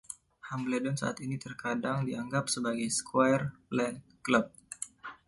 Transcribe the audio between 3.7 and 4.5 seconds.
Land's Club".